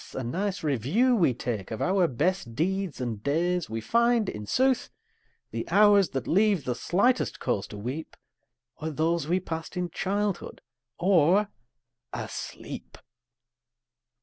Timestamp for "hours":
5.69-6.09